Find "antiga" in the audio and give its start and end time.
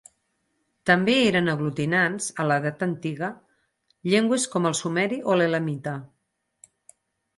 2.87-3.29